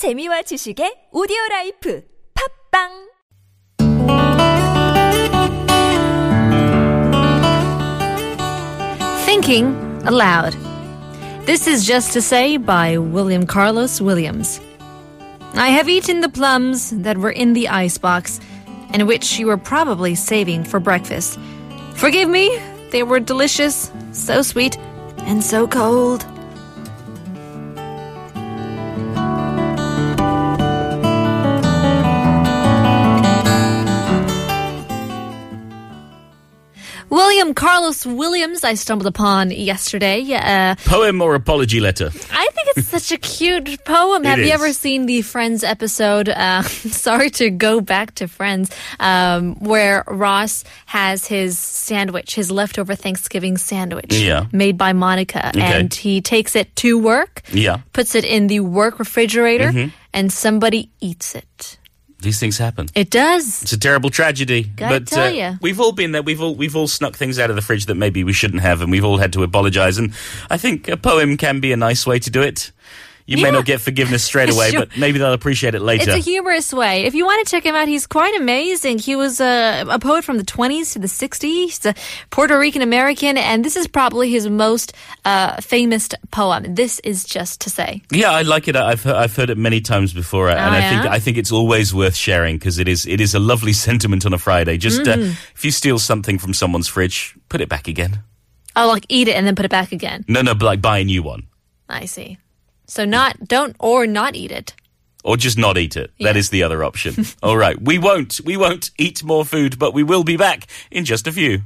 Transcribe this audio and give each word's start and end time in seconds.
재미와 0.00 0.40
지식의 0.48 1.10
오디오 1.12 1.36
라이프 1.50 2.00
팝빵 2.72 2.88
Thinking 9.26 9.76
Aloud. 10.08 10.56
This 11.44 11.66
is 11.68 11.86
Just 11.86 12.14
to 12.14 12.22
Say 12.22 12.56
by 12.56 12.96
William 12.96 13.44
Carlos 13.44 14.00
Williams. 14.00 14.58
I 15.52 15.68
have 15.68 15.90
eaten 15.90 16.22
the 16.22 16.30
plums 16.30 16.88
that 17.02 17.18
were 17.18 17.30
in 17.30 17.52
the 17.52 17.68
icebox 17.68 18.40
and 18.94 19.06
which 19.06 19.38
you 19.38 19.48
were 19.48 19.58
probably 19.58 20.14
saving 20.14 20.64
for 20.64 20.80
breakfast. 20.80 21.38
Forgive 21.92 22.30
me, 22.30 22.48
they 22.90 23.02
were 23.02 23.20
delicious, 23.20 23.92
so 24.12 24.40
sweet, 24.40 24.78
and 25.28 25.44
so 25.44 25.68
cold. 25.68 26.24
William 37.10 37.54
Carlos 37.54 38.06
Williams, 38.06 38.62
I 38.62 38.74
stumbled 38.74 39.06
upon 39.08 39.50
yesterday. 39.50 40.24
Uh, 40.32 40.76
Poem 40.84 41.20
or 41.20 41.34
apology 41.34 41.80
letter? 41.80 42.06
I 42.30 42.48
think 42.54 42.68
it's 42.76 42.88
such 42.88 43.10
a 43.10 43.18
cute 43.18 43.84
poem. 43.84 44.22
Have 44.30 44.38
It 44.38 44.46
you 44.46 44.52
ever 44.52 44.72
seen 44.72 45.06
the 45.06 45.22
Friends 45.22 45.64
episode? 45.64 46.28
Uh, 46.28 46.62
sorry 46.62 47.30
to 47.30 47.50
go 47.50 47.80
back 47.80 48.14
to 48.16 48.28
Friends, 48.28 48.70
um, 49.00 49.56
where 49.56 50.04
Ross 50.06 50.62
has 50.86 51.26
his 51.26 51.58
sandwich, 51.58 52.36
his 52.36 52.50
leftover 52.50 52.94
Thanksgiving 52.94 53.56
sandwich, 53.56 54.14
Yeah. 54.14 54.46
made 54.52 54.78
by 54.78 54.92
Monica, 54.92 55.50
and 55.56 55.92
he 55.92 56.20
takes 56.20 56.54
it 56.54 56.74
to 56.76 56.96
work, 56.96 57.42
Yeah. 57.52 57.78
Mm-hmm. 57.78 57.88
puts 57.92 58.14
it 58.14 58.24
in 58.24 58.46
the 58.46 58.60
work 58.60 58.98
refrigerator, 59.00 59.90
and 60.14 60.32
somebody 60.32 60.90
eats 61.00 61.34
it. 61.34 61.78
These 62.20 62.38
things 62.38 62.58
happen. 62.58 62.88
It 62.94 63.10
does. 63.10 63.62
It's 63.62 63.72
a 63.72 63.78
terrible 63.78 64.10
tragedy. 64.10 64.64
Gotta 64.64 65.00
but 65.00 65.08
tell 65.08 65.28
uh, 65.28 65.30
ya. 65.30 65.54
we've 65.60 65.80
all 65.80 65.92
been 65.92 66.12
there. 66.12 66.22
We've 66.22 66.40
all 66.40 66.54
we've 66.54 66.76
all 66.76 66.88
snuck 66.88 67.16
things 67.16 67.38
out 67.38 67.50
of 67.50 67.56
the 67.56 67.62
fridge 67.62 67.86
that 67.86 67.94
maybe 67.94 68.24
we 68.24 68.32
shouldn't 68.32 68.62
have, 68.62 68.82
and 68.82 68.90
we've 68.90 69.04
all 69.04 69.18
had 69.18 69.32
to 69.32 69.42
apologise. 69.42 69.96
And 69.98 70.12
I 70.50 70.56
think 70.56 70.88
a 70.88 70.96
poem 70.96 71.36
can 71.36 71.60
be 71.60 71.72
a 71.72 71.76
nice 71.76 72.06
way 72.06 72.18
to 72.18 72.30
do 72.30 72.42
it. 72.42 72.72
You 73.26 73.42
may 73.42 73.50
not 73.50 73.64
get 73.64 73.80
forgiveness 73.80 74.24
straight 74.24 74.50
away, 74.54 74.70
Sure. 74.70 74.80
but 74.86 74.96
maybe 74.96 75.18
they'll 75.18 75.32
appreciate 75.32 75.74
it 75.74 75.80
later. 75.82 76.10
It's 76.10 76.26
a 76.26 76.30
humorous 76.30 76.72
way. 76.72 77.04
If 77.04 77.14
you 77.14 77.24
want 77.24 77.46
to 77.46 77.50
check 77.50 77.64
him 77.64 77.74
out, 77.76 77.86
he's 77.88 78.06
quite 78.06 78.34
amazing. 78.40 78.98
He 78.98 79.14
was 79.16 79.40
a, 79.40 79.84
a 79.88 79.98
poet 79.98 80.24
from 80.24 80.36
the 80.38 80.44
20s 80.44 80.92
to 80.94 80.98
the 80.98 81.06
60s. 81.06 81.40
He's 81.42 81.86
a 81.86 81.94
Puerto 82.30 82.58
Rican 82.58 82.82
American, 82.82 83.36
and 83.36 83.64
this 83.64 83.76
is 83.76 83.86
probably 83.86 84.30
his 84.30 84.48
most 84.48 84.92
uh, 85.24 85.60
famous 85.60 86.08
poem. 86.30 86.74
This 86.74 86.98
is 87.00 87.24
just 87.24 87.60
to 87.62 87.70
say. 87.70 88.02
yeah, 88.10 88.30
I 88.32 88.42
like 88.42 88.66
it. 88.68 88.74
I've 88.76 89.02
heard, 89.02 89.14
I've 89.16 89.36
heard 89.36 89.50
it 89.50 89.58
many 89.58 89.80
times 89.80 90.12
before, 90.12 90.48
and 90.50 90.58
I 90.58 90.88
think 90.90 91.04
Oh. 91.04 91.08
I 91.08 91.18
think 91.18 91.36
it's 91.38 91.52
always 91.52 91.94
worth 91.94 92.16
sharing 92.16 92.56
because 92.58 92.78
it 92.78 92.88
is 92.88 93.06
it 93.06 93.20
is 93.20 93.34
a 93.34 93.38
lovely 93.38 93.72
sentiment 93.86 94.26
on 94.26 94.32
a 94.32 94.38
Friday. 94.38 94.76
Just 94.76 95.02
Mm-hmm. 95.02 95.22
uh, 95.22 95.34
if 95.54 95.64
you 95.64 95.70
steal 95.70 95.98
something 95.98 96.38
from 96.38 96.52
someone's 96.52 96.88
fridge, 96.88 97.34
put 97.48 97.60
it 97.60 97.68
back 97.68 97.86
again. 97.88 98.22
Oh, 98.76 98.88
like 98.88 99.06
eat 99.08 99.28
it 99.28 99.32
and 99.36 99.46
then 99.46 99.54
put 99.56 99.64
it 99.64 99.70
back 99.70 99.92
again. 99.92 100.24
No, 100.28 100.42
no, 100.42 100.54
but 100.54 100.64
like 100.66 100.80
buy 100.82 100.98
a 100.98 101.04
new 101.04 101.22
one. 101.22 101.44
I 101.88 102.04
see. 102.06 102.38
So 102.90 103.04
not 103.04 103.46
don't 103.46 103.76
or 103.78 104.04
not 104.04 104.34
eat 104.34 104.50
it. 104.50 104.74
or 105.22 105.36
just 105.36 105.56
not 105.56 105.78
eat 105.78 105.96
it. 105.96 106.10
That 106.18 106.36
is 106.36 106.50
the 106.50 106.64
other 106.64 106.82
option. 106.82 107.24
All 107.42 107.56
right. 107.56 107.80
We 107.80 107.98
won't. 107.98 108.40
We 108.44 108.56
won't 108.56 108.90
eat 108.98 109.22
more 109.22 109.44
food, 109.44 109.78
but 109.78 109.94
we 109.94 110.02
will 110.02 110.24
be 110.24 110.36
back 110.36 110.66
in 110.90 111.04
just 111.04 111.28
a 111.28 111.32
few. 111.32 111.60